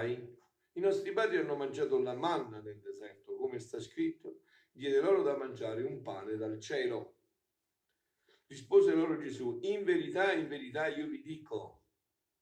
[0.00, 4.40] I nostri padri hanno mangiato la manna nel deserto, come sta scritto,
[4.72, 7.16] diede loro da mangiare un pane dal cielo.
[8.46, 11.82] Rispose loro Gesù, in verità, in verità io vi dico,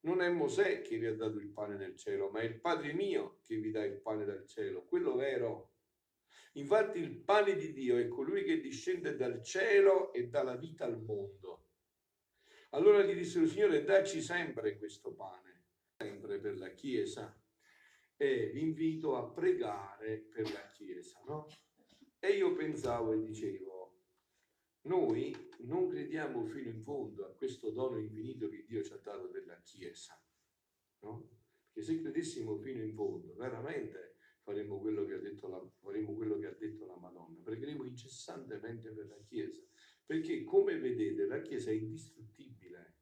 [0.03, 2.93] non è Mosè che vi ha dato il pane del cielo, ma è il Padre
[2.93, 5.75] mio che vi dà il pane dal cielo, quello vero.
[6.55, 10.85] Infatti il pane di Dio è colui che discende dal cielo e dà la vita
[10.85, 11.67] al mondo.
[12.71, 15.65] Allora gli dissero, Signore, dacci sempre questo pane,
[15.97, 17.40] sempre per la Chiesa.
[18.23, 21.47] E vi invito a pregare per la Chiesa, no?
[22.19, 24.03] E io pensavo e dicevo,
[24.83, 29.29] noi non crediamo fino in fondo a questo dono infinito che Dio ci ha dato
[29.29, 30.23] della Chiesa,
[30.99, 31.31] no?
[31.73, 36.39] Perché se credessimo fino in fondo, veramente faremo quello che ha detto la, faremo quello
[36.39, 39.63] che ha detto la Madonna, pregheremo incessantemente per la Chiesa,
[40.05, 42.97] perché come vedete la Chiesa è indistruttibile,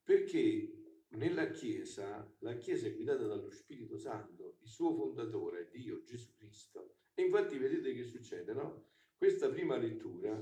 [0.00, 0.81] perché
[1.12, 6.96] nella Chiesa, la Chiesa è guidata dallo Spirito Santo, il suo fondatore, Dio, Gesù Cristo.
[7.14, 8.86] E infatti vedete che succede, no?
[9.16, 10.40] Questa prima lettura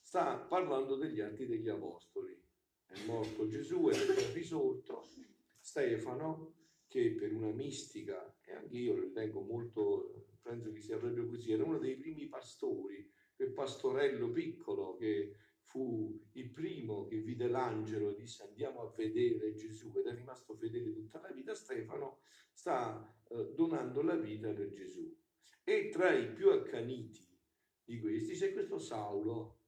[0.00, 2.38] sta parlando degli atti degli Apostoli.
[2.84, 5.02] È morto Gesù, è risorto
[5.58, 6.54] Stefano,
[6.86, 11.52] che per una mistica, e anche io lo ritengo molto, penso che sia proprio così,
[11.52, 15.34] era uno dei primi pastori, quel pastorello piccolo che
[15.72, 20.54] fu il primo che vide l'angelo e disse andiamo a vedere Gesù ed è rimasto
[20.54, 22.20] fedele tutta la vita, Stefano
[22.52, 25.10] sta eh, donando la vita per Gesù.
[25.64, 27.26] E tra i più accaniti
[27.84, 29.60] di questi c'è questo Saulo,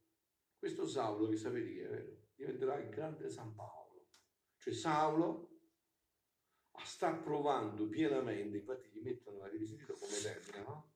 [0.59, 4.09] questo Saulo che sapete che è vero, diventerà il grande San Paolo.
[4.59, 5.53] Cioè Saulo
[6.85, 10.93] sta provando pienamente, infatti gli mettono la riscritta come termine, no?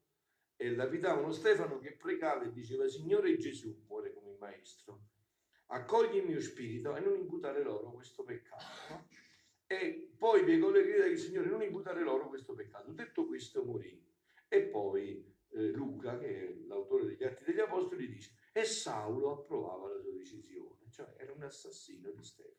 [0.54, 5.00] E lapidavano Stefano che pregava e diceva Signore Gesù, muore come maestro,
[5.66, 8.64] accogli il mio spirito e non imputare loro questo peccato.
[8.90, 9.08] No?
[9.66, 12.90] E poi piegò le grida del Signore, non imputare loro questo peccato.
[12.92, 14.02] Detto questo morì.
[14.48, 19.92] E poi eh, Luca, che è l'autore degli Atti degli Apostoli, dice, e Saulo approvava
[19.92, 22.56] la sua decisione, cioè era un assassino di Stefano.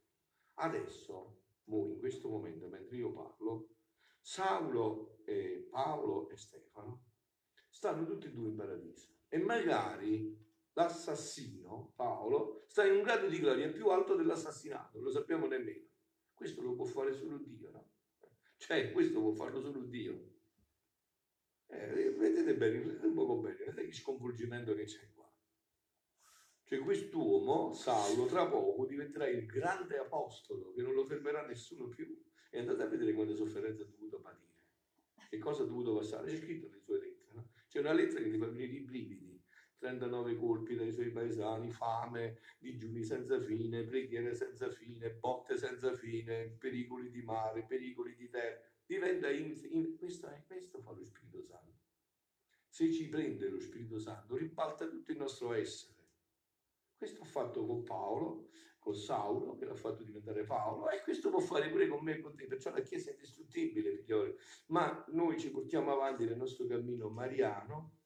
[0.55, 3.69] Adesso, in questo momento, mentre io parlo,
[4.21, 7.05] Saulo, e Paolo e Stefano
[7.69, 9.07] stanno tutti e due in paradiso.
[9.27, 10.35] E magari
[10.79, 15.87] l'assassino, Paolo, sta in un grado di gloria più alto dell'assassinato, lo sappiamo nemmeno.
[16.33, 17.91] Questo lo può fare solo Dio, no?
[18.55, 20.37] Cioè, questo può farlo solo Dio.
[21.67, 25.29] Eh, vedete bene, vedete un poco bene, vedete che sconvolgimento che c'è qua.
[26.63, 32.23] Cioè quest'uomo, Saulo, tra poco diventerà il grande apostolo che non lo fermerà nessuno più.
[32.51, 34.47] E andate a vedere quante sofferenze ha dovuto patire.
[35.29, 36.27] Che cosa ha dovuto passare?
[36.27, 37.31] C'è scritto nelle sue lettere.
[37.33, 37.49] No?
[37.67, 39.28] C'è una lettera che ti fa venire i brividi.
[39.79, 46.49] 39 colpi dai suoi paesani, fame, digiuni senza fine, preghiere senza fine, botte senza fine,
[46.59, 48.61] pericoli di mare, pericoli di terra.
[48.85, 51.77] Diventa in, in, questo, questo fa lo Spirito Santo.
[52.67, 55.97] Se ci prende lo Spirito Santo, ribalta tutto il nostro essere.
[56.95, 61.39] Questo ha fatto con Paolo, con Saulo, che l'ha fatto diventare Paolo, e questo può
[61.39, 62.45] fare pure con me e con te.
[62.45, 64.35] Perciò la Chiesa è indistruttibile, figlioli.
[64.67, 67.98] Ma noi ci portiamo avanti nel nostro cammino mariano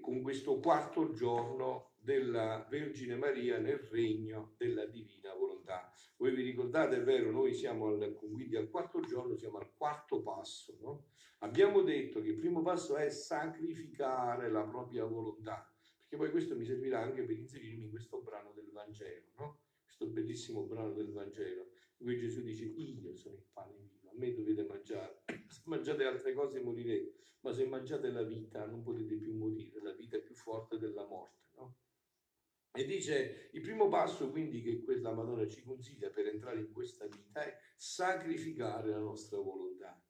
[0.00, 5.92] con questo quarto giorno della Vergine Maria nel regno della divina volontà.
[6.16, 10.22] Voi vi ricordate, è vero, noi siamo al, quindi al quarto giorno, siamo al quarto
[10.22, 10.76] passo.
[10.80, 11.06] No?
[11.38, 15.68] Abbiamo detto che il primo passo è sacrificare la propria volontà,
[16.00, 19.60] perché poi questo mi servirà anche per inserirmi in questo brano del Vangelo, no?
[19.84, 24.18] questo bellissimo brano del Vangelo, in cui Gesù dice, io sono il pane vivo, a
[24.18, 29.16] me dovete mangiare, se mangiate altre cose morirete ma se mangiate la vita non potete
[29.16, 31.48] più morire, la vita è più forte della morte.
[31.56, 31.76] No?
[32.72, 37.06] E dice, il primo passo quindi che questa Madonna ci consiglia per entrare in questa
[37.06, 40.00] vita è sacrificare la nostra volontà.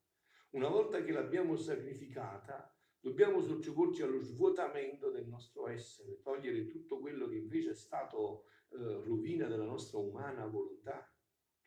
[0.51, 7.27] Una volta che l'abbiamo sacrificata, dobbiamo sottoporci allo svuotamento del nostro essere, togliere tutto quello
[7.27, 11.11] che invece è stato eh, rovina della nostra umana volontà,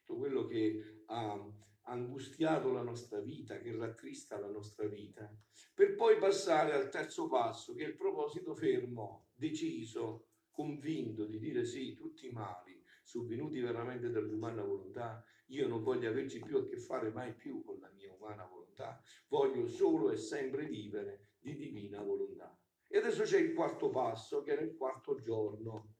[0.03, 1.43] tutto quello che ha
[1.85, 5.31] angustiato la nostra vita, che rattrista la nostra vita,
[5.73, 11.65] per poi passare al terzo passo, che è il proposito fermo, deciso, convinto di dire
[11.65, 16.77] sì, tutti i mali sovvenuti veramente dall'umana volontà, io non voglio averci più a che
[16.77, 22.01] fare mai più con la mia umana volontà, voglio solo e sempre vivere di divina
[22.01, 22.57] volontà.
[22.87, 25.97] E adesso c'è il quarto passo, che è il quarto giorno.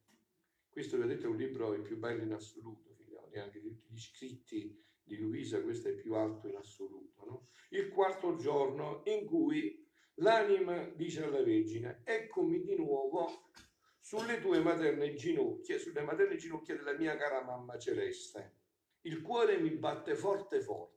[0.68, 4.00] Questo vedete è un libro il più bello in assoluto, figlioli, anche di tutti gli
[4.00, 7.48] scritti di Luisa, questo è più alto in assoluto, no?
[7.70, 9.86] il quarto giorno in cui
[10.16, 13.52] l'anima dice alla Vergine, eccomi di nuovo
[14.00, 18.64] sulle tue materne ginocchia, sulle materne ginocchia della mia cara mamma celeste.
[19.02, 20.94] Il cuore mi batte forte forte.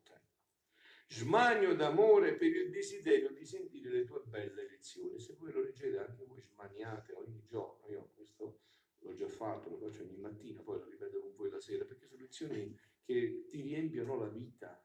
[1.11, 5.19] Smanio d'amore per il desiderio di sentire le tue belle lezioni.
[5.19, 8.61] Se voi lo leggete anche voi smaniate ogni giorno, io questo
[8.99, 12.07] l'ho già fatto, lo faccio ogni mattina, poi lo ripeto con voi la sera, perché
[12.07, 12.79] sono lezioni
[13.09, 14.85] che ti riempiono la vita.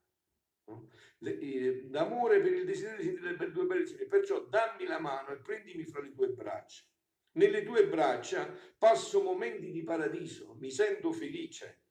[0.68, 0.90] No?
[1.18, 5.00] Le, eh, d'amore per il desiderio di sentire le tue belle lezioni, perciò dammi la
[5.00, 6.86] mano e prendimi fra le tue braccia.
[7.34, 11.82] Nelle tue braccia passo momenti di paradiso, mi sento felice.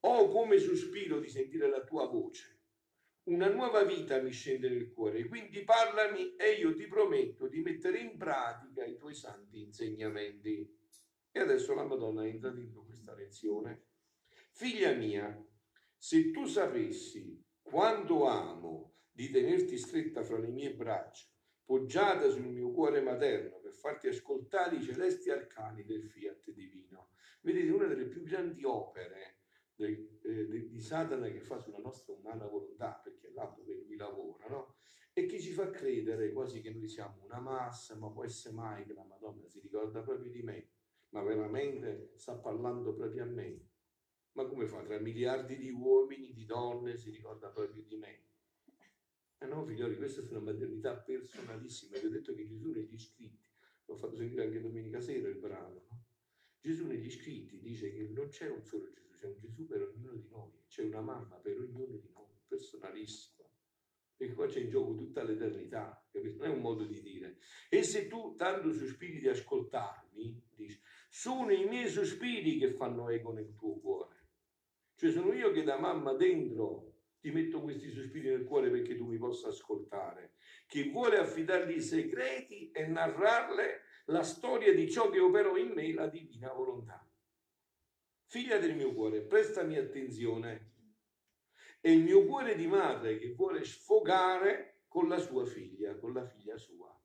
[0.00, 2.60] Ho come sospiro di sentire la tua voce.
[3.24, 7.98] Una nuova vita mi scende nel cuore, quindi parlami e io ti prometto di mettere
[7.98, 10.80] in pratica i tuoi santi insegnamenti.
[11.30, 13.86] E adesso la Madonna entra dentro questa lezione.
[14.50, 15.32] Figlia mia,
[16.04, 21.28] se tu sapessi quanto amo di tenerti stretta fra le mie braccia,
[21.64, 27.10] poggiata sul mio cuore materno per farti ascoltare i celesti arcani del fiat divino.
[27.42, 29.42] Vedete, una delle più grandi opere
[29.76, 33.94] del, eh, di Satana che fa sulla nostra umana volontà, perché è là dove lui
[33.94, 34.78] lavora, no?
[35.12, 38.84] E che ci fa credere quasi che noi siamo una massa, ma può essere mai
[38.84, 40.70] che la Madonna si ricorda proprio di me,
[41.10, 43.70] ma veramente sta parlando proprio a me.
[44.32, 44.82] Ma come fa?
[44.82, 48.20] Tra miliardi di uomini, di donne, si ricorda proprio di me.
[49.38, 51.98] Eh no, figlioli, questa è una maternità personalissima.
[51.98, 53.50] Vi ho detto che Gesù negli scritti,
[53.86, 56.04] l'ho fatto sentire anche domenica sera il brano, no?
[56.60, 60.14] Gesù negli scritti dice che non c'è un solo Gesù c'è un Gesù per ognuno
[60.14, 63.48] di noi, c'è una mamma per ognuno di noi, personalissima.
[64.16, 66.38] Perché qua c'è in gioco tutta l'eternità, capito?
[66.38, 67.38] Non è un modo di dire.
[67.68, 73.32] E se tu tanto sospiri di ascoltarmi, dici, sono i miei sospiri che fanno eco
[73.32, 74.21] nel tuo cuore.
[75.02, 79.04] Cioè sono io che da mamma dentro ti metto questi sospiri nel cuore perché tu
[79.04, 80.34] mi possa ascoltare.
[80.68, 85.92] Chi vuole affidargli i segreti e narrarle la storia di ciò che operò in me
[85.92, 87.04] la divina volontà.
[88.26, 90.70] Figlia del mio cuore, prestami attenzione.
[91.80, 96.24] È il mio cuore di madre che vuole sfogare con la sua figlia, con la
[96.24, 96.96] figlia sua.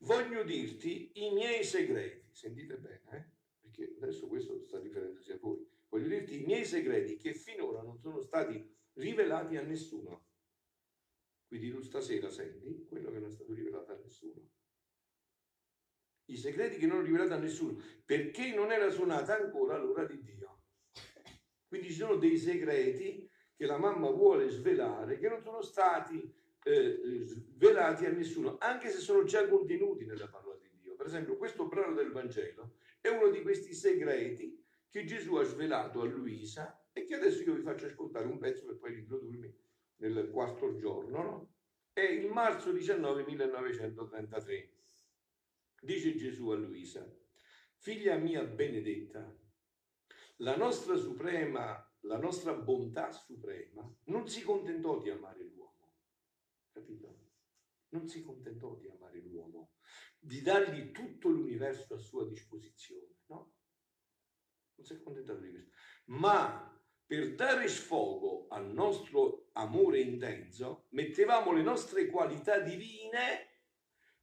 [0.00, 3.24] Voglio dirti i miei segreti, sentite bene, eh?
[3.62, 5.73] perché adesso questo sta riferendosi a voi.
[5.94, 10.26] Voglio dirti i miei segreti che finora non sono stati rivelati a nessuno.
[11.46, 14.50] Quindi tu stasera senti quello che non è stato rivelato a nessuno
[16.26, 20.20] i segreti che non ho rivelato a nessuno, perché non era suonata ancora l'ora di
[20.20, 20.62] Dio.
[21.68, 27.20] Quindi ci sono dei segreti che la mamma vuole svelare che non sono stati eh,
[27.24, 30.96] svelati a nessuno, anche se sono già contenuti nella parola di Dio.
[30.96, 34.63] Per esempio, questo brano del Vangelo è uno di questi segreti
[34.94, 38.64] che Gesù ha svelato a Luisa e che adesso io vi faccio ascoltare un pezzo
[38.64, 39.52] per poi riprodurmi
[39.96, 41.20] nel quarto giorno.
[41.20, 41.54] No?
[41.92, 44.72] È il marzo 19 1933
[45.80, 47.12] dice Gesù a Luisa,
[47.74, 49.36] figlia mia benedetta,
[50.36, 55.90] la nostra suprema, la nostra bontà suprema non si contentò di amare l'uomo,
[56.70, 57.18] capito?
[57.88, 59.72] Non si contentò di amare l'uomo,
[60.20, 63.54] di dargli tutto l'universo a sua disposizione, no?
[64.76, 65.70] Non si è contentato di questo.
[66.06, 66.74] Ma
[67.06, 73.48] per dare sfogo al nostro amore intenso, mettevamo le nostre qualità divine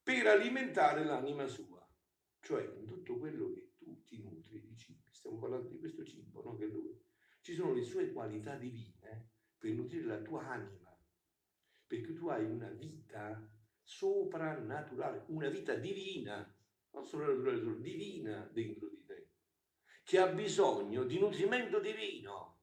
[0.02, 1.88] per alimentare l'anima sua,
[2.40, 6.42] cioè in tutto quello che tu ti nutri di cibo, stiamo parlando di questo cibo,
[6.44, 6.56] no?
[6.56, 7.00] che lui,
[7.42, 10.98] ci sono le sue qualità divine per nutrire la tua anima,
[11.86, 13.48] perché tu hai una vita
[13.84, 16.56] soprannaturale, una vita divina,
[16.92, 19.01] non solo naturale, divina dentro di te,
[20.04, 22.60] che ha bisogno di nutrimento divino,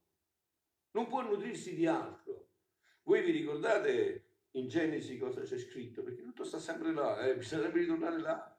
[0.92, 2.48] non può nutrirsi di altro.
[3.02, 7.42] Voi vi ricordate in Genesi cosa c'è scritto, perché tutto sta sempre là, eh?
[7.42, 8.58] sempre ritornare là.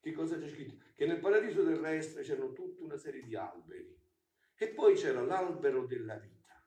[0.00, 0.84] Che cosa c'è scritto?
[0.94, 3.98] Che nel paradiso terrestre c'erano tutta una serie di alberi
[4.56, 6.62] e poi c'era l'albero della vita.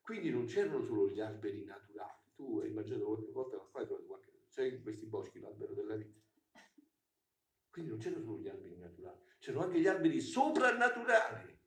[0.00, 2.30] Quindi non c'erano solo gli alberi naturali.
[2.34, 3.62] Tu hai immaginato qualche volta
[4.52, 6.20] c'è in questi boschi l'albero della vita.
[7.72, 11.58] Quindi non c'erano solo gli alberi naturali, c'erano anche gli alberi soprannaturali.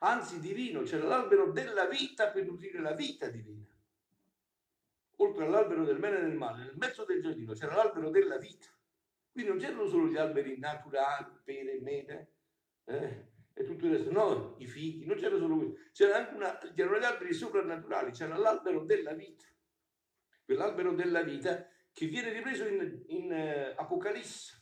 [0.00, 3.66] Anzi, divino, c'era l'albero della vita per nutrire la vita divina
[5.16, 8.68] oltre all'albero del bene e del male, nel mezzo del giardino c'era l'albero della vita.
[9.30, 12.32] Quindi non c'erano solo gli alberi naturali, pere, mele,
[12.84, 16.58] eh, e tutto il resto, no, i fichi, non c'era solo questo, c'era anche una,
[16.74, 19.46] c'erano gli alberi soprannaturali, c'era l'albero della vita,
[20.44, 24.55] quell'albero della vita che viene ripreso in, in uh, Apocalisse.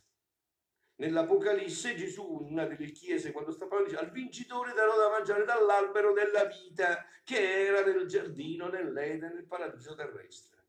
[0.96, 5.44] Nell'Apocalisse Gesù, in una delle chiese, quando sta parlando, dice al vincitore darò da mangiare
[5.44, 10.62] dall'albero della vita che era nel giardino, nell'Eden, nel paradiso terrestre.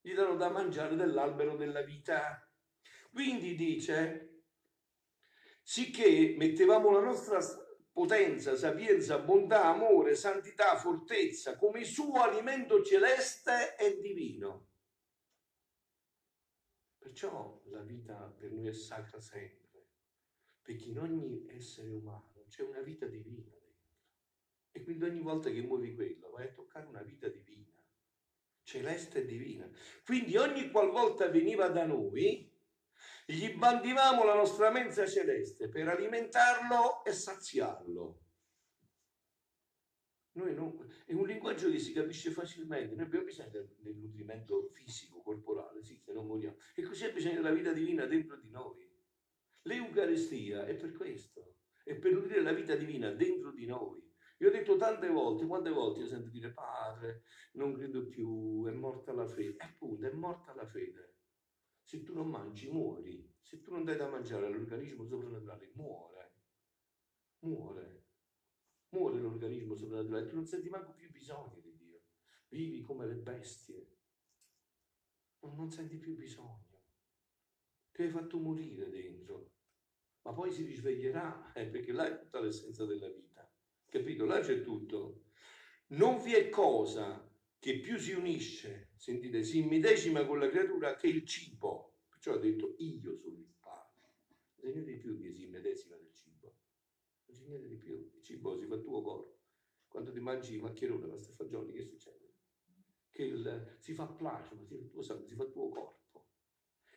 [0.00, 2.48] Gli darò da mangiare dell'albero della vita.
[3.12, 4.44] Quindi dice,
[5.62, 7.40] sicché mettevamo la nostra
[7.92, 14.69] potenza, sapienza, bontà, amore, santità, fortezza, come suo alimento celeste e divino.
[17.00, 19.86] Perciò la vita per noi è sacra sempre,
[20.60, 23.96] perché in ogni essere umano c'è una vita divina dentro.
[24.70, 27.82] E quindi ogni volta che muovi quello vai a toccare una vita divina,
[28.62, 29.68] celeste e divina.
[30.04, 32.54] Quindi ogni qualvolta veniva da noi,
[33.24, 38.20] gli bandivamo la nostra mensa celeste per alimentarlo e saziarlo.
[40.32, 40.76] Noi non,
[41.10, 45.98] è un linguaggio che si capisce facilmente, noi abbiamo bisogno del, nutrimento fisico, corporale, sì,
[45.98, 46.56] se non moriamo.
[46.72, 48.88] E così abbiamo bisogno della vita divina dentro di noi.
[49.62, 54.00] L'Eucaristia è per questo, è per nutrire la vita divina dentro di noi.
[54.38, 57.24] Io ho detto tante volte, quante volte io sento dire padre,
[57.54, 59.56] non credo più, è morta la fede.
[59.64, 61.16] Appunto, è morta la fede.
[61.82, 63.28] Se tu non mangi, muori.
[63.40, 66.32] Se tu non dai da mangiare all'organismo soprannaturale, muore.
[67.40, 67.89] Muore.
[69.40, 70.26] Muore l'organismo soprannaturale.
[70.26, 72.02] Tu non senti manco più bisogno di Dio.
[72.48, 73.96] Vivi come le bestie.
[75.40, 76.82] Non senti più bisogno.
[77.92, 79.52] Ti hai fatto morire dentro.
[80.22, 83.50] Ma poi si risveglierà, eh, perché là è tutta l'essenza della vita.
[83.88, 84.26] Capito?
[84.26, 85.24] Là c'è tutto.
[85.88, 87.26] Non vi è cosa
[87.58, 91.96] che più si unisce, sentite, si immedesima con la creatura che il cibo.
[92.08, 94.18] Perciò ha detto io sono il pane.
[94.56, 96.09] C'è niente di più che si immedesima cibo.
[97.30, 98.10] Non c'è niente di più.
[98.14, 99.38] Il cibo si fa il tuo corpo.
[99.86, 102.34] Quando ti mangi il maccherone, pasta fagioli, che succede?
[103.10, 106.28] Che il, si fa plasma, si fa il tuo sangue, si fa il tuo corpo.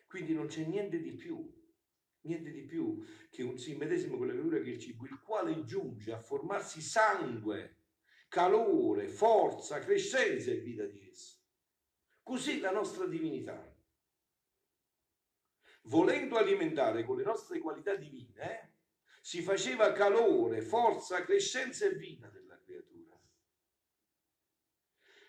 [0.08, 1.62] Quindi non c'è niente di più
[2.24, 5.62] niente di più che un si medesimo con la creatura che il cibo, il quale
[5.64, 7.80] giunge a formarsi sangue
[8.28, 11.38] calore, forza, crescenza e vita di esso.
[12.20, 13.72] Così la nostra divinità.
[15.82, 18.73] Volendo alimentare con le nostre qualità divine,
[19.24, 23.18] si faceva calore, forza, crescenza e vita della creatura.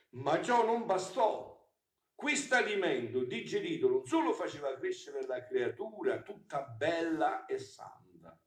[0.10, 1.66] Ma ciò non bastò.
[2.14, 8.38] Questo alimento digerito non solo faceva crescere la creatura tutta bella e santa,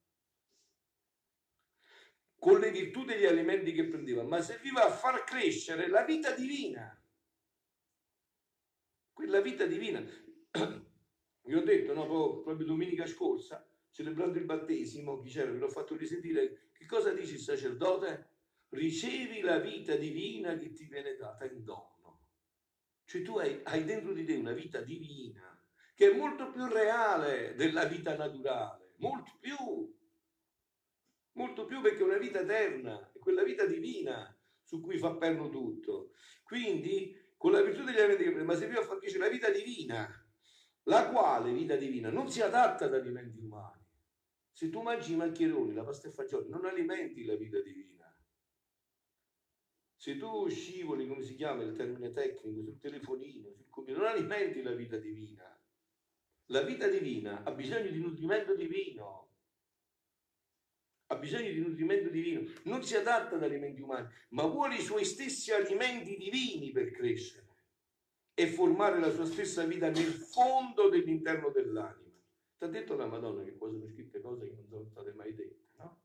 [2.37, 6.95] con le virtù degli alimenti che prendeva, ma serviva a far crescere la vita divina.
[9.14, 10.00] Quella vita divina.
[11.40, 12.07] Vi ho detto, no,
[12.43, 17.35] proprio domenica scorsa, celebrando il battesimo, chi c'era, ve l'ho fatto risentire, che cosa dice
[17.35, 18.37] il sacerdote?
[18.71, 22.26] Ricevi la vita divina che ti viene data in dono.
[23.04, 25.59] Cioè tu hai, hai dentro di te una vita divina,
[25.95, 29.57] che è molto più reale della vita naturale, molto più
[31.38, 35.49] molto più perché è una vita eterna, è quella vita divina su cui fa perno
[35.49, 36.11] tutto.
[36.42, 39.50] Quindi, con la virtù degli alimenti che prende, ma serviva a far crescere la vita
[39.50, 40.09] divina,
[40.83, 43.77] la quale vita divina non si adatta ad alimenti umani.
[44.59, 48.12] Se tu mangi i maccheroni, la pasta e fagioli, non alimenti la vita divina.
[49.95, 54.61] Se tu scivoli, come si chiama il termine tecnico, sul telefonino, sul computer, non alimenti
[54.62, 55.45] la vita divina.
[56.47, 59.31] La vita divina ha bisogno di nutrimento divino,
[61.07, 65.05] ha bisogno di nutrimento divino, non si adatta ad alimenti umani, ma vuole i suoi
[65.05, 67.47] stessi alimenti divini per crescere
[68.35, 72.08] e formare la sua stessa vita nel fondo dell'interno dell'anima.
[72.59, 75.33] Ti ha detto la Madonna che qua sono scritte cose che non sono state mai
[75.33, 76.03] dette, no?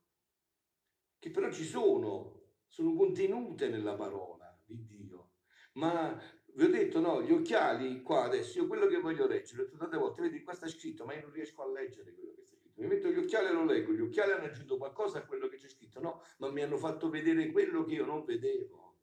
[1.18, 5.32] Che però ci sono, sono contenute nella parola di Dio.
[5.74, 6.22] Ma
[6.54, 10.22] vi ho detto, no, gli occhiali qua adesso, io quello che voglio leggere, tante volte,
[10.22, 13.10] vedi qua sta scritto, ma io non riesco a leggere quello che sta mi metto
[13.10, 16.00] gli occhiali e lo leggo, gli occhiali hanno aggiunto qualcosa a quello che c'è scritto,
[16.00, 19.00] no, ma mi hanno fatto vedere quello che io non vedevo,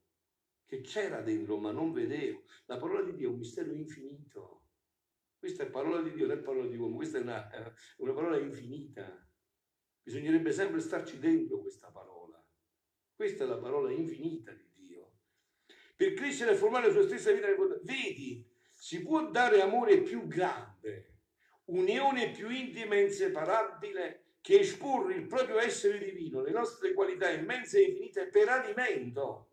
[0.67, 2.45] che c'era dentro ma non vedevo.
[2.67, 4.60] La parola di Dio è un mistero infinito.
[5.41, 7.51] Questa è parola di Dio, non è parola di uomo, questa è una,
[7.97, 9.29] una parola infinita.
[10.03, 12.41] Bisognerebbe sempre starci dentro questa parola.
[13.15, 15.13] Questa è la parola infinita di Dio.
[15.97, 17.49] Per crescere e formare la sua stessa vita,
[17.83, 21.11] vedi, si può dare amore più grande
[21.71, 27.79] unione più intima e inseparabile che esporre il proprio essere divino, le nostre qualità immense
[27.79, 29.49] e infinite per alimento.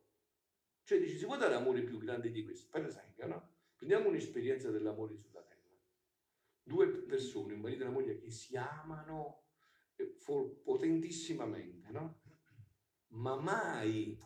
[0.83, 2.67] Cioè dici, si può dare amore più grande di questo?
[2.71, 3.49] Per esempio, no?
[3.75, 5.36] Prendiamo un'esperienza dell'amore sulla terra.
[6.67, 9.45] Due persone, un marito e una moglie, che si amano
[9.95, 10.17] eh,
[10.63, 12.21] potentissimamente, no?
[13.11, 14.19] Ma mai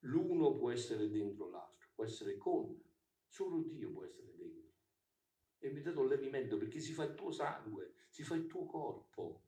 [0.00, 2.82] l'uno può essere dentro l'altro, può essere con,
[3.26, 4.44] solo Dio può essere dentro
[5.66, 9.42] è invitato all'avimento perché si fa il tuo sangue, si fa il tuo corpo.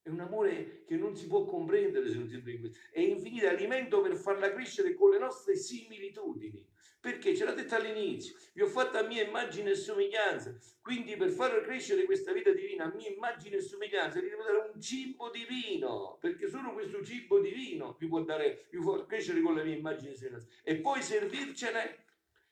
[0.00, 2.78] È un amore che non si può comprendere se non si entra in questo.
[2.90, 6.66] È infinito, è alimento per farla crescere con le nostre similitudini.
[7.02, 10.54] Perché ce l'ha detto all'inizio, vi ho fatto a mia immagine e somiglianza.
[10.80, 14.70] Quindi per far crescere questa vita divina a mia immagine e somiglianza, vi devo dare
[14.72, 19.56] un cibo divino, perché solo questo cibo divino vi può, dare, vi può crescere con
[19.56, 20.46] le mie immagini e somiglianza.
[20.62, 22.04] E poi servircene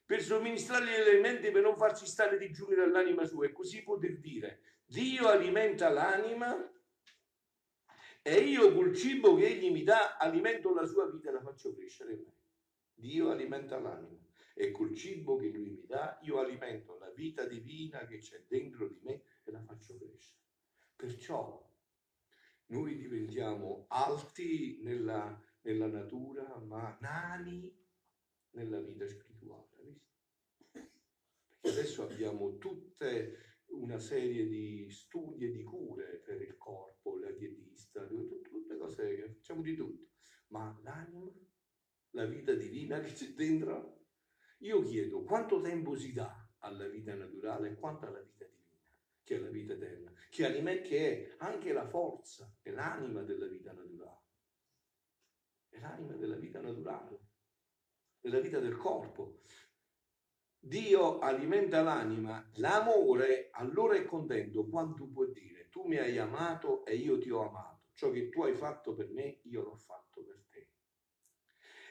[0.05, 4.63] per somministrare gli elementi per non farci stare digiuni dall'anima sua e così poter dire
[4.85, 6.73] Dio alimenta l'anima
[8.21, 11.73] e io col cibo che egli mi dà alimento la sua vita e la faccio
[11.73, 12.19] crescere.
[12.93, 14.20] Dio alimenta l'anima
[14.61, 18.87] e col cibo che lui mi dà io alimento la vita divina che c'è dentro
[18.89, 20.39] di me e la faccio crescere.
[20.95, 21.67] Perciò
[22.67, 27.75] noi diventiamo alti nella, nella natura ma nani
[28.51, 30.01] nella vita spirituale.
[30.71, 30.91] Perché
[31.63, 38.05] adesso abbiamo tutte una serie di studi e di cure per il corpo, la dietista,
[38.05, 40.11] tutte cose che facciamo di tutto.
[40.49, 41.33] Ma l'anima,
[42.11, 44.00] la vita divina che c'è dentro,
[44.63, 48.79] io chiedo quanto tempo si dà alla vita naturale e quanto alla vita divina,
[49.23, 53.47] che è la vita eterna, che, anima, che è anche la forza, è l'anima della
[53.47, 54.19] vita naturale.
[55.69, 57.21] È l'anima della vita naturale,
[58.21, 59.41] della vita del corpo.
[60.59, 66.97] Dio alimenta l'anima, l'amore allora è contento quando può dire tu mi hai amato e
[66.97, 70.00] io ti ho amato, ciò che tu hai fatto per me io l'ho fatto.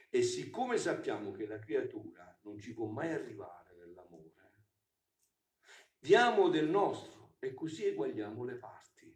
[0.09, 4.29] E siccome sappiamo che la creatura non ci può mai arrivare nell'amore,
[5.99, 9.15] diamo del nostro e così eguagliamo le parti.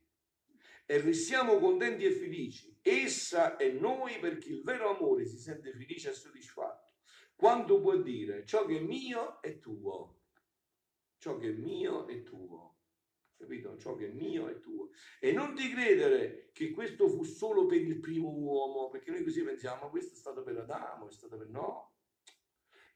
[0.86, 6.10] E restiamo contenti e felici, essa e noi perché il vero amore si sente felice
[6.10, 6.92] e soddisfatto.
[7.36, 10.20] Quando può dire ciò che è mio è tuo,
[11.18, 12.73] ciò che è mio è tuo,
[13.44, 13.78] capito?
[13.78, 14.90] Ciò che è mio è tuo.
[15.20, 19.44] E non ti credere che questo fu solo per il primo uomo, perché noi così
[19.44, 21.96] pensiamo, ma questo è stato per Adamo, è stato per no.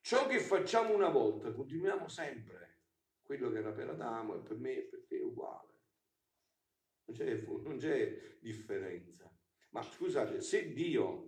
[0.01, 2.66] Ciò che facciamo una volta, continuiamo sempre.
[3.22, 5.75] Quello che era per Adamo e per me e per te è uguale.
[7.06, 9.30] Non c'è, non c'è differenza.
[9.70, 11.27] Ma scusate, se Dio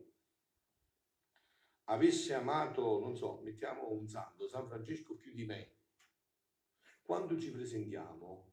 [1.86, 5.78] avesse amato, non so, mettiamo un santo, San Francesco più di me,
[7.02, 8.49] quando ci presentiamo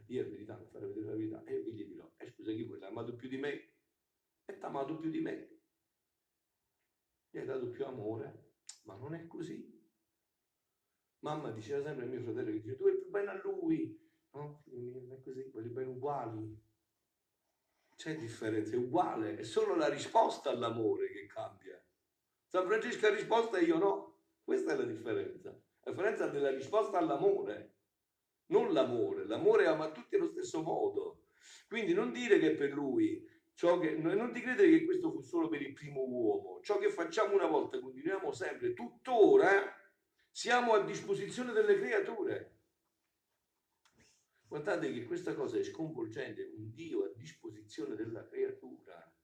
[0.00, 2.52] a dire la verità, a fare vedere la verità, e io gli dirò, eh, scusa,
[2.52, 3.52] chi vuoi, l'ha amato più di me?
[4.44, 5.58] E ti ha amato più di me.
[7.30, 9.78] Gli hai dato più amore, ma non è così.
[11.20, 14.62] Mamma diceva sempre a mio fratello che dice, tu vuoi più bene a lui, no?
[14.66, 16.68] Non è così, voglio bene uguali.
[17.94, 21.78] C'è differenza, è uguale, è solo la risposta all'amore che cambia.
[22.46, 24.18] San Francesco ha risposto e io no.
[24.42, 25.50] Questa è la differenza.
[25.82, 27.79] La differenza della risposta all'amore,
[28.50, 29.26] non l'amore.
[29.26, 31.24] L'amore ama tutti allo stesso modo.
[31.66, 35.48] Quindi non dire che per lui, ciò che, non ti credere che questo fu solo
[35.48, 36.60] per il primo uomo.
[36.62, 39.74] Ciò che facciamo una volta, continuiamo sempre, tuttora
[40.30, 42.58] siamo a disposizione delle creature.
[44.46, 49.14] Guardate che questa cosa è sconvolgente, un Dio a disposizione della creatura.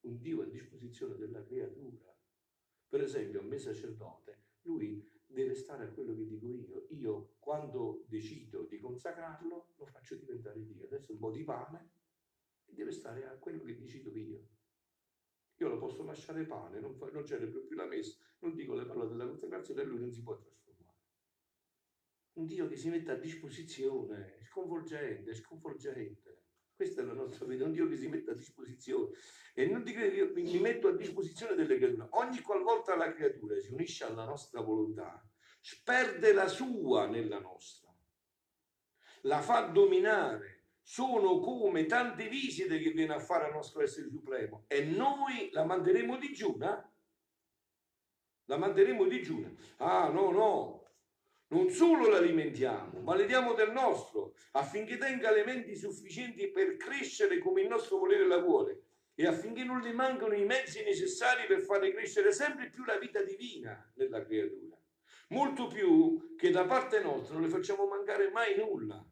[0.00, 2.16] Un Dio a disposizione della creatura.
[2.88, 6.86] Per esempio, a me sacerdote, lui deve stare a quello che dico io.
[6.90, 10.84] Io, quando decido di consacrarlo, lo faccio diventare Dio.
[10.84, 11.90] Adesso un po' di pane
[12.64, 14.48] e deve stare a quello che decido io.
[15.56, 18.84] Io lo posso lasciare pane, non, fa, non celebro più la messa, non dico le
[18.84, 20.96] parole della consacrazione e lui non si può trasformare.
[22.34, 26.37] Un Dio che si mette a disposizione, sconvolgente, sconvolgente.
[26.78, 29.10] Questa è la nostra vita, un Dio che si mette a disposizione.
[29.52, 32.06] E non ti credi, io mi metto a disposizione delle creature.
[32.10, 35.28] Ogni qualvolta la creatura si unisce alla nostra volontà,
[35.60, 37.92] sperde la sua nella nostra,
[39.22, 40.66] la fa dominare.
[40.80, 45.64] Sono come tante visite che viene a fare al nostro essere supremo e noi la
[45.64, 46.92] manderemo digiuna?
[48.44, 49.52] La manderemo digiuna?
[49.78, 50.77] Ah, no, no,
[51.48, 57.62] non solo l'alimentiamo, ma le diamo del nostro, affinché tenga elementi sufficienti per crescere come
[57.62, 58.82] il nostro volere la vuole
[59.14, 63.22] e affinché non le mancano i mezzi necessari per fare crescere sempre più la vita
[63.22, 64.76] divina nella creatura.
[65.30, 69.04] Molto più che da parte nostra non le facciamo mancare mai nulla.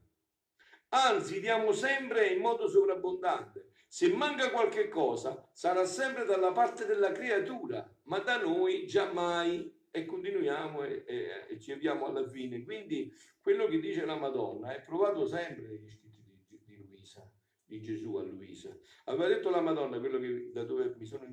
[0.90, 3.70] Anzi, diamo sempre in modo sovrabbondante.
[3.88, 10.04] Se manca qualche cosa, sarà sempre dalla parte della creatura, ma da noi giammai e
[10.04, 12.62] continuiamo e, e, e, ci avviamo alla fine.
[12.62, 17.26] Quindi quello che dice la Madonna è provato sempre negli scritti di, di, Luisa,
[17.64, 18.76] di Gesù a Luisa.
[19.04, 21.24] Aveva detto la Madonna, quello che, da dove mi sono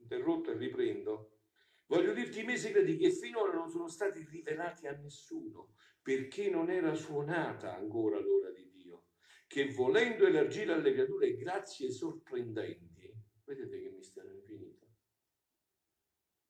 [0.00, 1.42] interrotto e riprendo,
[1.86, 6.70] voglio dirti i miei segreti che finora non sono stati rivelati a nessuno, perché non
[6.70, 9.04] era suonata ancora l'ora di Dio.
[9.46, 14.37] che volendo elargire alle creature grazie sorprendenti, vedete che mistero.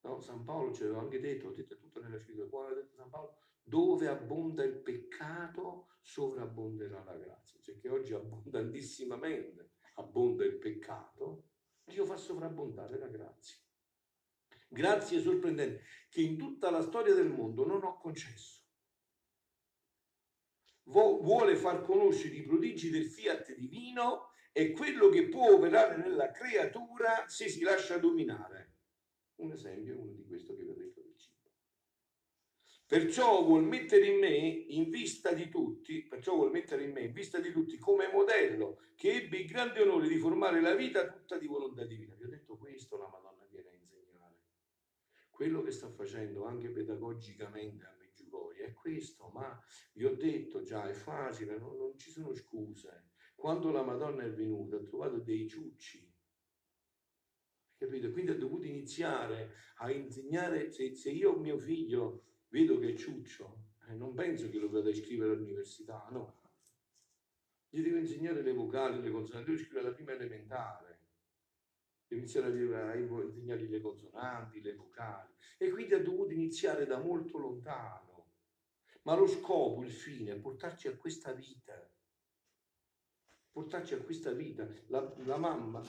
[0.08, 3.36] No, San Paolo ci aveva anche detto, ho detto tutto nella scrittura, detto San Paolo,
[3.62, 7.60] dove abbonda il peccato, sovrabbonderà la grazia.
[7.60, 11.48] Cioè che oggi abbondantissimamente abbonda il peccato,
[11.84, 13.58] Dio fa sovrabbondare la grazia.
[14.66, 18.62] Grazie sorprendenti che in tutta la storia del mondo non ho concesso.
[20.84, 27.28] Vuole far conoscere i prodigi del fiat divino e quello che può operare nella creatura
[27.28, 28.57] se si lascia dominare.
[29.38, 31.36] Un esempio è uno di questo che vi ho detto del cibo.
[32.86, 37.12] Perciò vuol mettere in me in vista di tutti, perciò vuol mettere in me in
[37.12, 41.38] vista di tutti come modello che ebbe il grande onore di formare la vita tutta
[41.38, 42.14] di volontà divina.
[42.16, 44.40] Vi ho detto questo la Madonna viene a insegnare.
[45.30, 49.56] Quello che sta facendo anche pedagogicamente a Meggiugorie è questo, ma
[49.92, 53.10] vi ho detto già, è facile, non, non ci sono scuse.
[53.36, 56.07] Quando la Madonna è venuta ha trovato dei ciucci
[57.78, 58.10] capito?
[58.10, 63.66] Quindi ha dovuto iniziare a insegnare, se, se io mio figlio vedo che è ciuccio,
[63.88, 66.42] eh, non penso che lo vada a iscrivere all'università, no.
[67.70, 71.00] Gli devo insegnare le vocali, le consonanti, devo iscrivere alla prima elementare,
[72.06, 75.32] devo iniziare a, a insegnargli le consonanti, le vocali.
[75.58, 78.06] E quindi ha dovuto iniziare da molto lontano.
[79.02, 81.90] Ma lo scopo, il fine, è portarci a questa vita.
[83.50, 84.68] Portarci a questa vita.
[84.86, 85.82] La, la mamma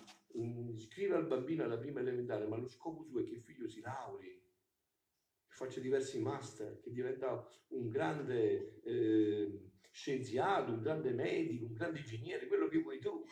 [0.78, 3.82] scrive al bambino alla prima elementare, ma lo scopo suo è che il figlio si
[3.82, 4.40] lauri
[5.60, 12.48] faccia diversi master, che diventa un grande eh, scienziato, un grande medico, un grande ingegnere,
[12.48, 13.26] quello che vuoi tu.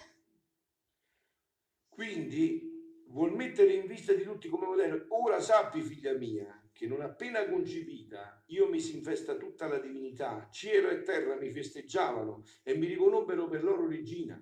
[1.88, 7.02] Quindi vuol mettere in vista di tutti come modello, ora sappi figlia mia, che non
[7.02, 12.76] appena concepita io mi si infesta tutta la divinità, cielo e terra mi festeggiavano e
[12.76, 14.38] mi riconobbero per loro regina.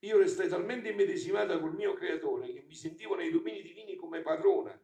[0.00, 4.78] Io restai talmente immedesimata col mio creatore che mi sentivo nei domini divini come padrona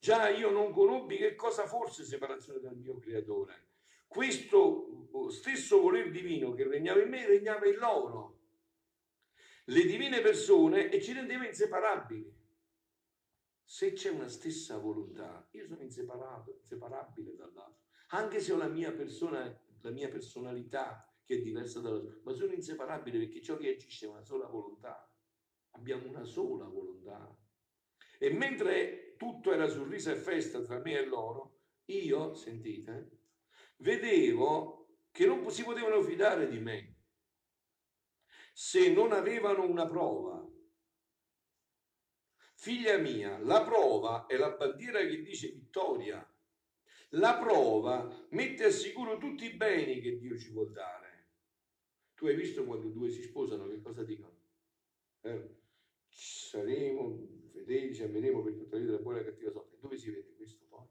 [0.00, 3.66] Già io non conobbi che cosa fosse separazione dal mio creatore.
[4.06, 8.38] Questo uh, stesso voler divino che regnava in me regnava in loro.
[9.64, 12.34] Le divine persone e ci rendeva inseparabili.
[13.62, 19.54] Se c'è una stessa volontà, io sono inseparabile dall'altro, anche se ho la mia persona,
[19.82, 24.08] la mia personalità che è diversa dall'altro, ma sono inseparabile perché ciò che agisce è
[24.08, 25.08] una sola volontà.
[25.70, 27.38] Abbiamo una sola volontà.
[28.18, 33.10] E mentre tutto era sorriso e festa tra me e loro, io, sentite,
[33.76, 36.96] vedevo che non si potevano fidare di me
[38.52, 40.44] se non avevano una prova.
[42.56, 46.28] Figlia mia, la prova è la bandiera che dice vittoria.
[47.10, 50.99] La prova mette a sicuro tutti i beni che Dio ci vuol dare.
[52.20, 54.38] Tu hai visto quando due si sposano che cosa dicono?
[55.22, 55.56] Eh,
[56.10, 57.18] saremo
[57.50, 59.78] fedeli, ci ameremo per tutta la vita, la buona e la cattiva sorte.
[59.80, 60.86] Dove si vede questo poi?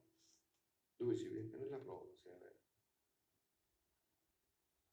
[0.95, 1.55] Dove si vede?
[1.55, 2.59] Nella prova, se è vero.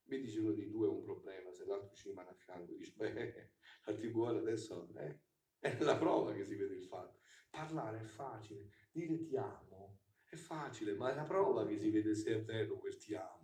[0.02, 2.92] Vedi se uno dei due ha un problema, se l'altro ci rimane a fianco, dice,
[2.94, 3.50] beh,
[3.86, 5.20] la tribunale adesso eh,
[5.58, 7.20] è nella prova che si vede il fatto.
[7.48, 12.14] Parlare è facile, dire ti amo è facile, ma è la prova che si vede
[12.14, 13.35] se è vero quel ti amo.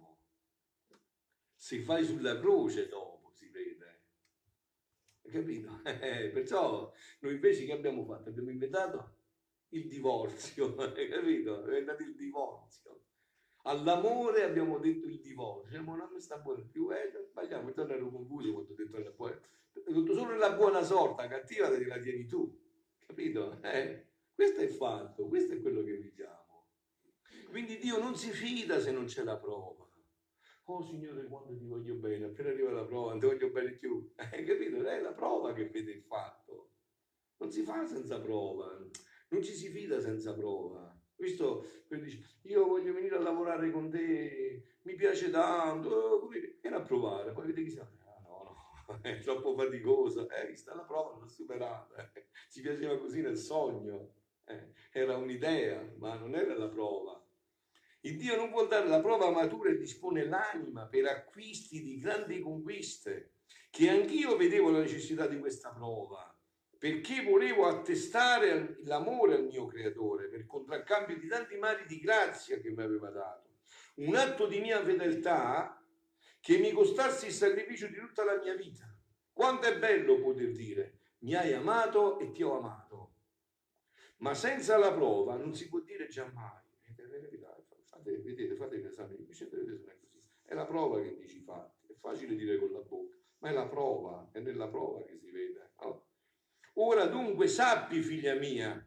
[1.63, 3.13] Se fai sulla croce dopo
[5.33, 5.81] capito?
[5.85, 8.29] Eh, perciò noi invece che abbiamo fatto?
[8.29, 9.17] Abbiamo inventato
[9.71, 11.55] il divorzio, capito?
[11.55, 13.01] Abbiamo inventato il divorzio.
[13.63, 18.11] All'amore abbiamo detto il divorzio, ma non mi sta buono più, eh, sbagliamo, io ero
[18.11, 19.41] confuso quando ho detto la buona,
[19.85, 22.61] solo nella buona sorta, cattiva te la tieni tu,
[23.07, 23.63] capito?
[23.63, 24.09] Eh?
[24.35, 26.67] Questo è il fatto, questo è quello che diciamo.
[27.51, 29.82] Quindi Dio non si fida se non c'è la prova.
[30.67, 34.13] Oh Signore, quando ti voglio bene, appena arriva la prova, non ti voglio bene più.
[34.15, 34.85] Hai capito?
[34.85, 36.71] È la prova che vede il fatto.
[37.39, 38.79] Non si fa senza prova,
[39.29, 40.97] non ci si fida senza prova.
[41.17, 47.33] Visto, dice, io voglio venire a lavorare con te, mi piace tanto, vieni a provare,
[47.33, 47.91] poi vedi che siamo.
[48.05, 50.27] Ah, no, no, è troppo faticosa.
[50.29, 52.13] Eh, vista la prova, l'ho superata.
[52.13, 54.15] Eh, ci piaceva così nel sogno.
[54.45, 57.21] Eh, era un'idea, ma non era la prova.
[58.05, 62.41] Il Dio non vuol dare la prova matura e dispone l'anima per acquisti di grandi
[62.41, 63.35] conquiste,
[63.71, 66.37] che anch'io vedevo la necessità di questa prova,
[66.77, 72.71] perché volevo attestare l'amore al mio creatore per contraccambio di tanti mari di grazia che
[72.71, 73.59] mi aveva dato.
[73.97, 75.81] Un atto di mia fedeltà
[76.41, 78.93] che mi costasse il sacrificio di tutta la mia vita.
[79.33, 83.13] Quanto è bello poter dire, mi hai amato e ti ho amato.
[84.17, 86.62] Ma senza la prova non si può dire giammai
[88.03, 90.31] fate, vedete, fate l'esame di coscienza, vedete se non è così.
[90.43, 93.53] È la prova che dici i fatti, è facile dire con la bocca, ma è
[93.53, 95.73] la prova, è nella prova che si vede.
[95.81, 96.07] No?
[96.75, 98.85] Ora dunque sappi, figlia mia,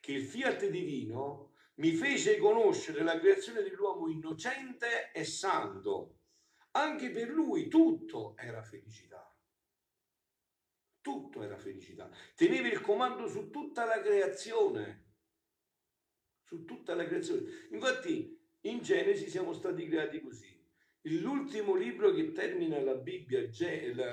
[0.00, 6.18] che il fiat divino mi fece conoscere la creazione dell'uomo innocente e santo.
[6.72, 9.26] Anche per lui tutto era felicità.
[11.00, 12.10] Tutto era felicità.
[12.34, 15.11] Teneva il comando su tutta la creazione.
[16.52, 17.48] Su tutta la creazione.
[17.70, 20.54] Infatti, in Genesi siamo stati creati così.
[21.04, 23.48] L'ultimo libro che termina la Bibbia,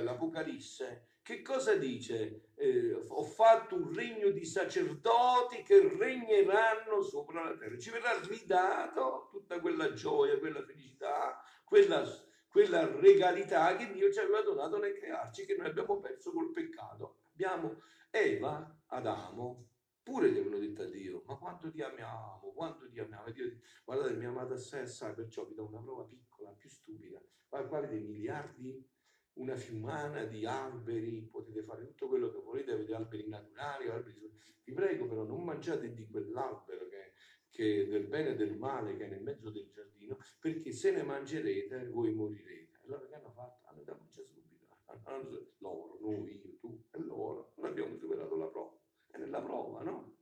[0.02, 2.52] l'Apocalisse, che cosa dice?
[2.56, 7.78] Eh, ho fatto un regno di sacerdoti che regneranno sopra la terra.
[7.78, 12.08] Ci verrà ridato tutta quella gioia, quella felicità, quella,
[12.48, 17.18] quella regalità che Dio ci aveva donato nel crearci, che noi abbiamo perso col peccato.
[17.34, 19.69] Abbiamo Eva, Adamo,
[20.10, 23.28] pure avevano detto a Dio, ma quanto ti amiamo, quanto ti amiamo.
[23.28, 27.22] E Dio guardate, mi amate assai, assai, perciò vi do una prova piccola, più stupida.
[27.48, 28.84] Guardate dei miliardi
[29.34, 34.34] una fiumana di alberi, potete fare tutto quello che volete, avete alberi naturali, alberi...
[34.64, 37.14] vi prego però non mangiate di quell'albero che,
[37.50, 41.04] che del bene e del male che è nel mezzo del giardino, perché se ne
[41.04, 42.80] mangerete voi morirete.
[42.84, 43.68] Allora che hanno fatto?
[43.68, 44.48] Hanno dato mangiare subito.
[45.60, 48.80] Loro, noi, io, tu e loro, non abbiamo superato la prova.
[49.40, 50.18] Nella prova, no?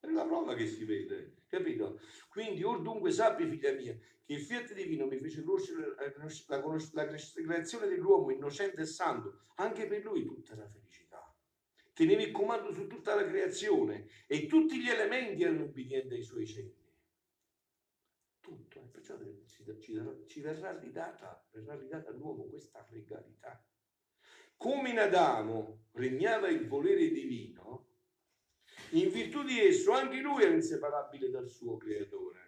[0.00, 2.00] È nella prova che si vede, capito?
[2.28, 6.78] Quindi, or dunque sappi, figlia mia, che il fiat divino mi fece conoscere la, la,
[6.92, 7.06] la
[7.44, 11.18] creazione dell'uomo innocente e santo, anche per lui tutta la felicità.
[11.92, 16.46] Teneva il comando su tutta la creazione e tutti gli elementi erano ubbidienti ai suoi
[16.46, 16.78] cenni.
[18.40, 23.62] Tutto, e perciò ci, ci, ci verrà, ridata, verrà ridata all'uomo questa regalità.
[24.56, 27.89] Come in Adamo regnava il volere divino,
[28.92, 32.38] in virtù di esso anche lui era inseparabile dal suo creatore.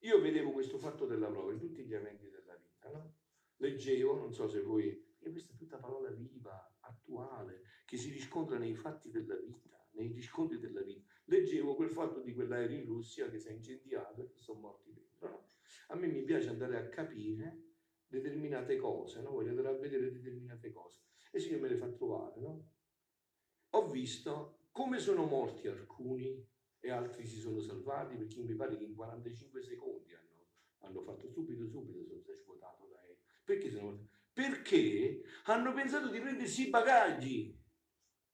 [0.00, 3.16] Io vedevo questo fatto della prova in tutti gli eventi della vita, no?
[3.56, 8.58] Leggevo, non so se voi, e questa è tutta parola viva, attuale, che si riscontra
[8.58, 11.02] nei fatti della vita, nei riscontri della vita.
[11.24, 14.92] Leggevo quel fatto di quell'aereo in Russia che si è incendiato e che sono morti
[14.92, 15.28] dentro.
[15.28, 15.50] No?
[15.88, 17.64] A me mi piace andare a capire
[18.06, 19.30] determinate cose, no?
[19.30, 21.00] voglio andare a vedere determinate cose.
[21.32, 22.70] E sì, io me le fa trovare, no?
[23.70, 26.40] Ho visto come sono morti alcuni
[26.78, 30.46] e altri si sono salvati perché mi pare che in 45 secondi hanno,
[30.82, 33.16] hanno fatto subito subito sono si è svuotato l'aereo.
[33.42, 37.52] Perché sono Perché hanno pensato di prendersi i bagagli.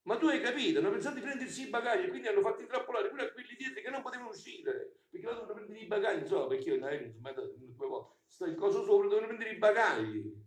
[0.02, 0.80] Ma tu hai capito?
[0.80, 3.88] Hanno pensato di prendersi i bagagli, quindi hanno fatto intrappolare pure a quelli dietro che
[3.88, 7.86] non potevano uscire, perché dovevano prendere i bagagli, so, perché io in aereo insomma, due
[7.86, 10.44] volte, sta il coso sopra, dovevano prendere i bagagli.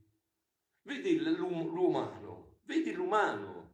[0.84, 3.74] Vedi l'umano, vedi l'umano,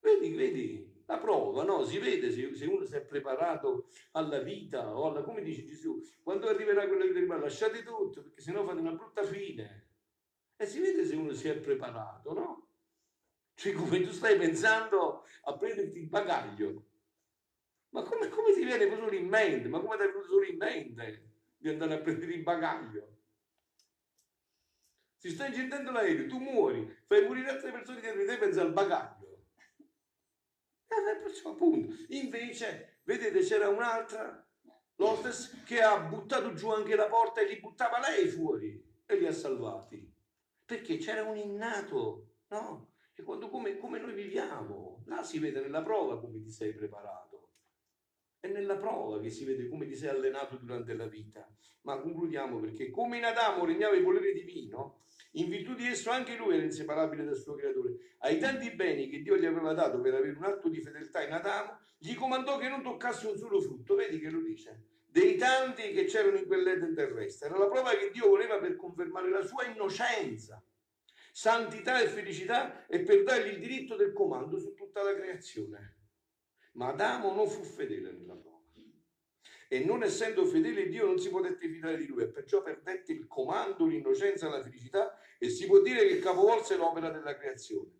[0.00, 1.84] vedi, vedi, la prova, no?
[1.84, 6.00] Si vede se, se, uno si è preparato alla vita o alla, come dice Gesù,
[6.22, 9.88] quando arriverà quello che arriva, lasciate tutto, perché sennò fate una brutta fine.
[10.56, 12.68] E si vede se uno si è preparato, no?
[13.54, 16.86] Cioè come tu stai pensando a prenderti il bagaglio.
[17.90, 19.68] Ma come, come ti viene solo in mente?
[19.68, 23.16] Ma come ti è venuto solo in mente di andare a prendere il bagaglio?
[25.16, 28.72] Si sta incendiando l'aereo, tu muori, fai morire altre persone dietro di te pensi al
[28.72, 29.29] bagaglio.
[30.90, 31.94] Eh, perciò appunto.
[32.08, 34.44] Invece, vedete, c'era un'altra,
[34.96, 39.26] l'hostess, che ha buttato giù anche la porta e li buttava lei fuori e li
[39.26, 40.12] ha salvati.
[40.64, 42.94] Perché c'era un innato, no?
[43.14, 47.28] E quando, come, come noi viviamo, là si vede nella prova come ti sei preparato.
[48.40, 51.48] È nella prova che si vede come ti sei allenato durante la vita.
[51.82, 56.36] Ma concludiamo perché come in Adamo regnava il volere divino, in virtù di esso anche
[56.36, 58.16] lui era inseparabile dal suo creatore.
[58.18, 61.32] Ai tanti beni che Dio gli aveva dato per avere un atto di fedeltà in
[61.32, 63.94] Adamo, gli comandò che non toccasse un solo frutto.
[63.94, 64.86] Vedi che lo dice?
[65.06, 67.48] Dei tanti che c'erano in quell'Eden terrestre.
[67.48, 70.62] Era la prova che Dio voleva per confermare la sua innocenza,
[71.32, 75.96] santità e felicità e per dargli il diritto del comando su tutta la creazione.
[76.72, 78.49] Ma Adamo non fu fedele nella prova
[79.72, 82.24] e non essendo fedele Dio non si potette fidare di lui.
[82.24, 87.08] E perciò perdette il comando, l'innocenza, la felicità e si può dire che capovolse l'opera
[87.08, 87.92] della creazione.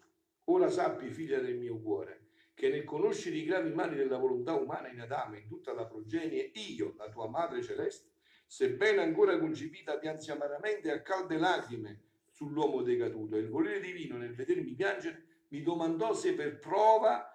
[0.46, 4.88] Ora sappi, figlia del mio cuore, che nel conoscere i gravi mali della volontà umana
[4.88, 8.14] in Adamo e in tutta la progenie, io, la tua madre celeste,
[8.48, 12.00] sebbene ancora concepita, piansi amaramente a calde lacrime
[12.32, 13.36] sull'uomo decaduto.
[13.36, 17.32] E il volere divino nel vedermi piangere mi domandò se per prova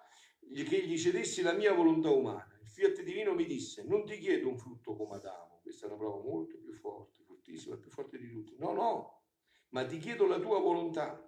[0.52, 2.45] che gli cedessi la mia volontà umana
[2.76, 6.22] Fiat Divino mi disse, non ti chiedo un frutto come Adamo, questa è una prova
[6.22, 8.54] molto più forte, fortissima, più forte di tutti.
[8.58, 9.22] No, no,
[9.70, 11.26] ma ti chiedo la tua volontà.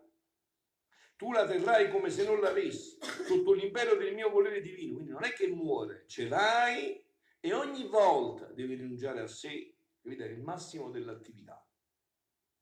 [1.16, 4.96] Tu la terrai come se non l'avessi, sotto l'impero del mio volere divino.
[4.96, 7.02] Quindi non è che muore, ce l'hai
[7.40, 11.66] e ogni volta devi rinunciare a sé, dare il massimo dell'attività.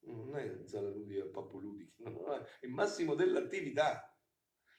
[0.03, 4.17] non è zala ludica e pappo ludica, no, è il massimo dell'attività.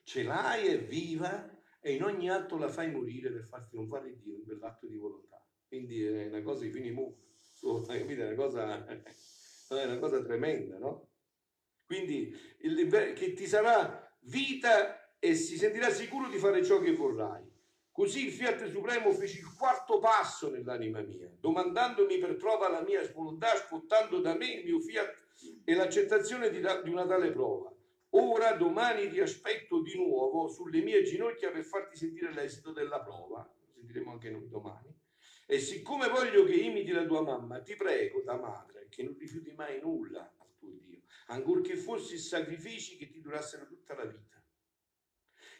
[0.03, 4.35] Ce l'hai, è viva e in ogni atto la fai morire per far trionfare Dio
[4.35, 5.41] in quell'atto di volontà.
[5.67, 7.15] Quindi è una cosa di fini mu,
[7.61, 8.35] è una
[9.69, 11.09] è una cosa tremenda, no?
[11.85, 17.43] Quindi il, che ti sarà vita e si sentirà sicuro di fare ciò che vorrai.
[17.91, 23.01] Così il Fiat Supremo fece il quarto passo nell'anima mia, domandandomi per prova la mia
[23.11, 25.15] volontà, ascoltando da me il mio Fiat
[25.63, 27.73] e l'accettazione di, di una tale prova.
[28.19, 33.39] Ora, domani ti aspetto di nuovo sulle mie ginocchia per farti sentire l'esito della prova.
[33.41, 34.91] Lo sentiremo anche noi domani.
[35.45, 39.51] E siccome voglio che imiti la tua mamma, ti prego da madre che non rifiuti
[39.51, 44.37] mai nulla al tuo Dio, ancorché fossi sacrifici che ti durassero tutta la vita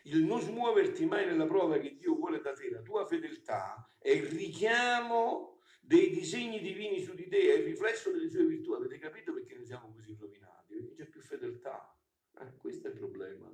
[0.07, 4.09] il non smuoverti mai nella prova che Dio vuole da te, la tua fedeltà, è
[4.09, 8.71] il richiamo dei disegni divini su di te, è il riflesso delle sue virtù.
[8.71, 10.75] Avete capito perché noi siamo così rovinati?
[10.75, 11.96] Perché c'è più fedeltà.
[12.39, 13.52] Eh, questo è il problema.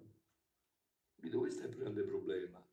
[1.16, 1.40] Capito?
[1.40, 2.66] Questo è il grande problema.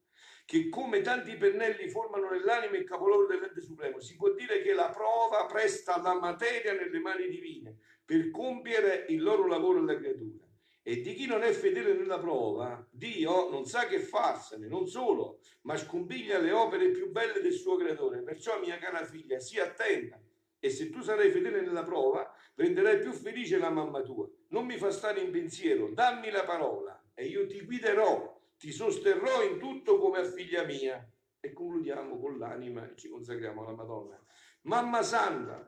[0.45, 4.91] Che come tanti pennelli formano nell'anima il capolavoro dell'ente supremo, si può dire che la
[4.91, 10.45] prova presta la materia nelle mani divine per compiere il loro lavoro alla creatura.
[10.83, 15.39] E di chi non è fedele nella prova, Dio non sa che farsene, non solo,
[15.63, 18.23] ma scombiglia le opere più belle del suo creatore.
[18.23, 20.21] Perciò, mia cara figlia, sii attenta.
[20.59, 24.29] E se tu sarai fedele nella prova, renderai più felice la mamma tua.
[24.51, 29.43] Non mi fa stare in pensiero, dammi la parola e io ti guiderò, ti sosterrò
[29.43, 31.05] in tutto come a figlia mia.
[31.43, 34.23] E concludiamo con l'anima e ci consacriamo alla Madonna.
[34.63, 35.67] Mamma Santa,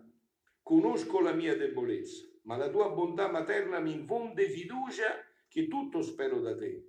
[0.63, 6.41] conosco la mia debolezza ma la tua bontà materna mi infonde fiducia che tutto spero
[6.41, 6.87] da te.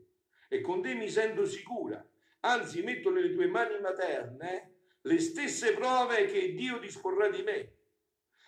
[0.47, 2.05] E con te mi sento sicura,
[2.41, 7.73] anzi metto nelle tue mani materne le stesse prove che Dio disporrà di me,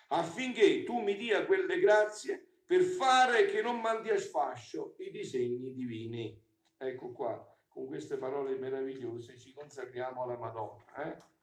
[0.08, 5.72] affinché tu mi dia quelle grazie per fare che non mandi a sfascio i disegni
[5.72, 6.36] divini.
[6.76, 10.84] Ecco qua, con queste parole meravigliose ci consacriamo alla Madonna.
[10.96, 11.34] Eh?